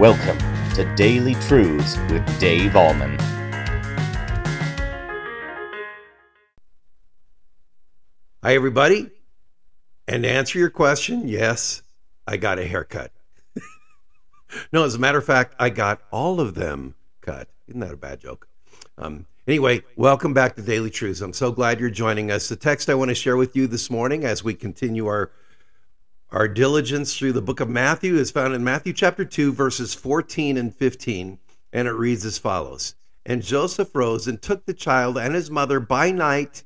[0.00, 0.38] Welcome
[0.76, 3.20] to Daily Truths with Dave Ahlman.
[8.42, 9.10] Hi, everybody.
[10.08, 11.82] And to answer your question, yes,
[12.26, 13.12] I got a haircut.
[14.72, 17.48] no, as a matter of fact, I got all of them cut.
[17.68, 18.48] Isn't that a bad joke?
[18.96, 21.20] Um, anyway, welcome back to Daily Truths.
[21.20, 22.48] I'm so glad you're joining us.
[22.48, 25.30] The text I want to share with you this morning as we continue our
[26.32, 30.56] our diligence through the book of Matthew is found in Matthew chapter 2, verses 14
[30.56, 31.38] and 15,
[31.72, 32.94] and it reads as follows
[33.26, 36.62] And Joseph rose and took the child and his mother by night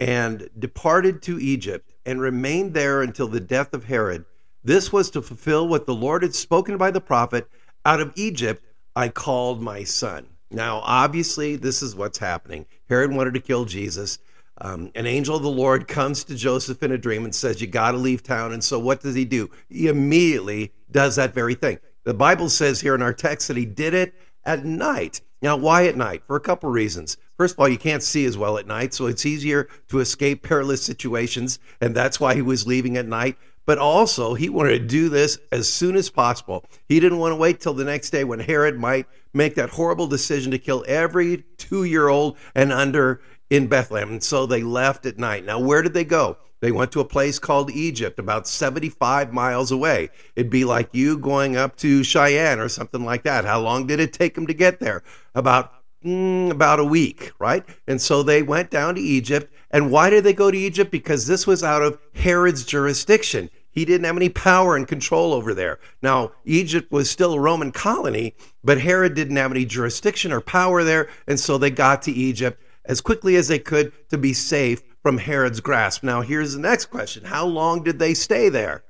[0.00, 4.24] and departed to Egypt and remained there until the death of Herod.
[4.64, 7.48] This was to fulfill what the Lord had spoken by the prophet
[7.84, 8.64] Out of Egypt
[8.96, 10.26] I called my son.
[10.50, 12.66] Now, obviously, this is what's happening.
[12.88, 14.18] Herod wanted to kill Jesus.
[14.58, 17.66] Um, an angel of the Lord comes to Joseph in a dream and says, You
[17.66, 18.52] got to leave town.
[18.52, 19.50] And so, what does he do?
[19.68, 21.78] He immediately does that very thing.
[22.04, 25.20] The Bible says here in our text that he did it at night.
[25.42, 26.22] Now, why at night?
[26.26, 27.16] For a couple reasons.
[27.36, 30.42] First of all, you can't see as well at night, so it's easier to escape
[30.42, 33.36] perilous situations, and that's why he was leaving at night.
[33.66, 36.64] But also, he wanted to do this as soon as possible.
[36.86, 40.06] He didn't want to wait till the next day when Herod might make that horrible
[40.06, 44.10] decision to kill every two year old and under in Bethlehem.
[44.10, 45.44] And so they left at night.
[45.44, 46.38] Now, where did they go?
[46.60, 50.08] They went to a place called Egypt, about 75 miles away.
[50.34, 53.44] It'd be like you going up to Cheyenne or something like that.
[53.44, 55.02] How long did it take them to get there?
[55.34, 55.72] About
[56.02, 57.64] mm, about a week, right?
[57.86, 59.52] And so they went down to Egypt.
[59.70, 60.90] And why did they go to Egypt?
[60.90, 63.50] Because this was out of Herod's jurisdiction.
[63.70, 65.80] He didn't have any power and control over there.
[66.00, 70.84] Now, Egypt was still a Roman colony, but Herod didn't have any jurisdiction or power
[70.84, 71.08] there.
[71.26, 75.18] And so they got to Egypt as quickly as they could to be safe from
[75.18, 76.02] Herod's grasp.
[76.02, 78.84] Now, here's the next question How long did they stay there?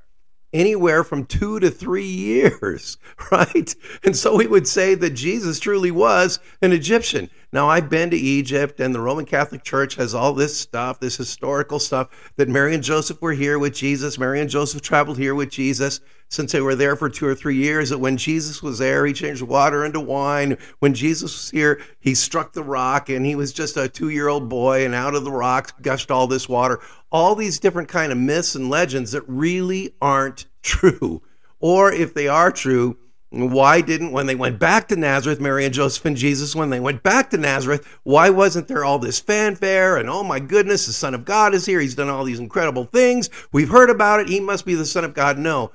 [0.53, 2.97] Anywhere from two to three years,
[3.33, 3.75] right?
[4.05, 7.29] And so we would say that Jesus truly was an Egyptian.
[7.55, 11.17] Now, I've been to Egypt, and the Roman Catholic Church has all this stuff, this
[11.17, 14.19] historical stuff that Mary and Joseph were here with Jesus.
[14.19, 17.55] Mary and Joseph traveled here with Jesus since they were there for two or three
[17.55, 17.91] years.
[17.91, 20.59] That when Jesus was there, he changed water into wine.
[20.81, 24.27] When Jesus was here, he struck the rock, and he was just a two year
[24.27, 26.81] old boy, and out of the rock gushed all this water.
[27.13, 31.23] All these different kind of myths and legends that really aren't true.
[31.61, 32.99] Or if they are true,
[33.35, 36.81] why didn't, when they went back to Nazareth, Mary and Joseph and Jesus, when they
[36.81, 40.93] went back to Nazareth, why wasn't there all this fanfare and, oh my goodness, the
[40.93, 41.81] Son of God is here.
[41.81, 43.31] He's done all these incredible things.
[43.53, 44.29] We've heard about it.
[44.29, 45.39] He must be the Son of God.
[45.39, 45.73] No.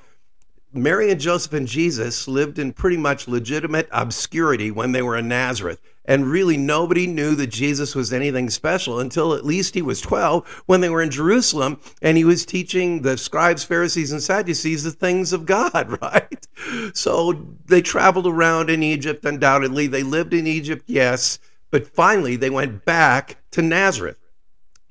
[0.71, 5.27] Mary and Joseph and Jesus lived in pretty much legitimate obscurity when they were in
[5.27, 5.81] Nazareth.
[6.05, 10.63] And really, nobody knew that Jesus was anything special until at least he was 12
[10.67, 14.91] when they were in Jerusalem and he was teaching the scribes, Pharisees, and Sadducees the
[14.91, 16.47] things of God, right?
[16.93, 19.87] So they traveled around in Egypt, undoubtedly.
[19.87, 21.39] They lived in Egypt, yes.
[21.71, 24.18] But finally, they went back to Nazareth.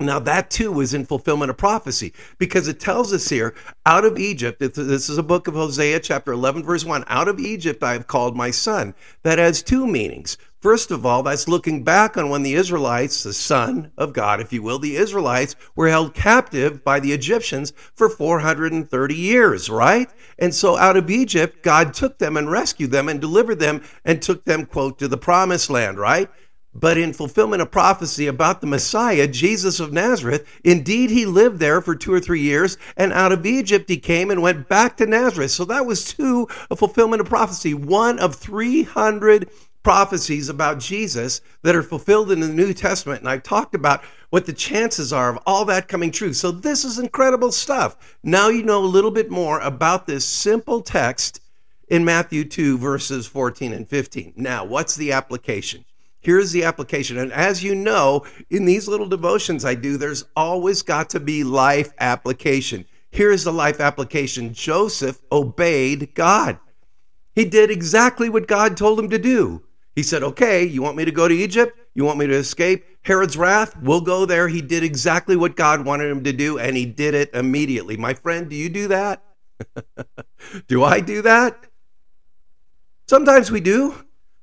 [0.01, 3.53] Now, that too was in fulfillment of prophecy because it tells us here
[3.85, 7.41] out of Egypt, this is a book of Hosea, chapter 11, verse 1 out of
[7.41, 8.95] Egypt I have called my son.
[9.25, 10.39] That has two meanings.
[10.61, 14.53] First of all, that's looking back on when the Israelites, the son of God, if
[14.53, 20.09] you will, the Israelites were held captive by the Egyptians for 430 years, right?
[20.39, 24.23] And so out of Egypt, God took them and rescued them and delivered them and
[24.23, 26.29] took them, quote, to the promised land, right?
[26.75, 31.81] But in fulfillment of prophecy about the Messiah, Jesus of Nazareth, indeed he lived there
[31.81, 35.07] for two or three years, and out of Egypt he came and went back to
[35.07, 35.51] Nazareth.
[35.51, 39.51] So that was two, a fulfillment of prophecy, one of 300
[39.83, 43.21] prophecies about Jesus that are fulfilled in the New Testament.
[43.21, 46.35] And I talked about what the chances are of all that coming true.
[46.35, 48.17] So this is incredible stuff.
[48.23, 51.41] Now you know a little bit more about this simple text
[51.89, 54.35] in Matthew 2, verses 14 and 15.
[54.37, 55.85] Now, what's the application?
[56.21, 57.19] Here's the application.
[57.19, 61.45] And as you know, in these little devotions I do, there's always got to be
[61.45, 62.85] life application.
[63.11, 66.59] Here's the life application Joseph obeyed God.
[67.35, 69.63] He did exactly what God told him to do.
[69.95, 71.79] He said, Okay, you want me to go to Egypt?
[71.95, 73.77] You want me to escape Herod's wrath?
[73.81, 74.49] We'll go there.
[74.49, 77.97] He did exactly what God wanted him to do, and he did it immediately.
[77.97, 79.23] My friend, do you do that?
[80.69, 81.67] do I do that?
[83.09, 83.95] Sometimes we do.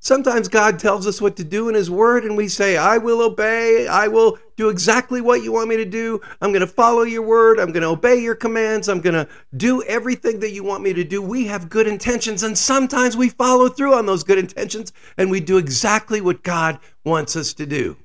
[0.05, 3.23] Sometimes God tells us what to do in His Word, and we say, I will
[3.23, 3.87] obey.
[3.87, 6.21] I will do exactly what you want me to do.
[6.41, 7.59] I'm going to follow your word.
[7.59, 8.87] I'm going to obey your commands.
[8.87, 11.23] I'm going to do everything that you want me to do.
[11.23, 15.39] We have good intentions, and sometimes we follow through on those good intentions, and we
[15.39, 17.97] do exactly what God wants us to do.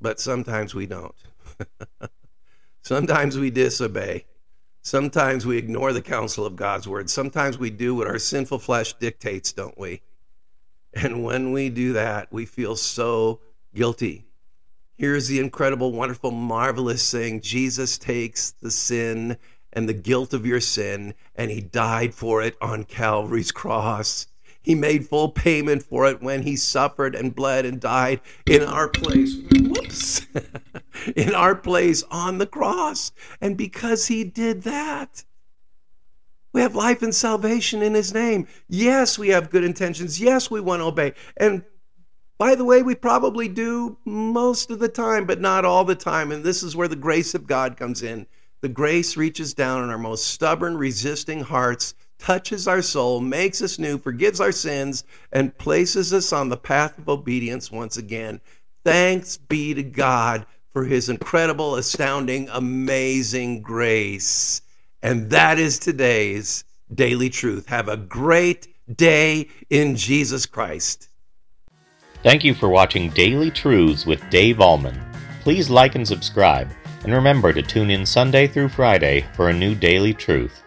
[0.00, 1.14] But sometimes we don't.
[2.82, 4.24] sometimes we disobey.
[4.82, 7.08] Sometimes we ignore the counsel of God's word.
[7.08, 10.00] Sometimes we do what our sinful flesh dictates, don't we?
[11.00, 13.40] And when we do that, we feel so
[13.74, 14.24] guilty.
[14.96, 19.36] Here's the incredible, wonderful, marvelous thing Jesus takes the sin
[19.72, 24.26] and the guilt of your sin, and he died for it on Calvary's cross.
[24.60, 28.88] He made full payment for it when he suffered and bled and died in our
[28.88, 29.36] place.
[29.52, 30.26] Whoops.
[31.16, 33.12] in our place on the cross.
[33.40, 35.24] And because he did that,
[36.58, 38.48] we have life and salvation in his name.
[38.68, 40.20] Yes, we have good intentions.
[40.20, 41.12] Yes, we want to obey.
[41.36, 41.62] And
[42.36, 46.32] by the way, we probably do most of the time, but not all the time.
[46.32, 48.26] And this is where the grace of God comes in.
[48.60, 53.78] The grace reaches down in our most stubborn, resisting hearts, touches our soul, makes us
[53.78, 58.40] new, forgives our sins, and places us on the path of obedience once again.
[58.84, 64.60] Thanks be to God for his incredible, astounding, amazing grace.
[65.02, 67.66] And that is today's daily truth.
[67.66, 71.08] Have a great day in Jesus Christ.
[72.22, 74.98] Thank you for watching Daily Truths with Dave Ahlman.
[75.42, 76.68] Please like and subscribe,
[77.04, 80.64] and remember to tune in Sunday through Friday for a new daily truth.